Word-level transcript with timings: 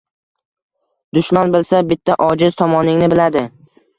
Dushman 1.17 1.53
bilsa 1.57 1.83
bitta 1.91 2.17
ojiz 2.27 2.57
tomoningni 2.63 3.13
biladi. 3.15 3.47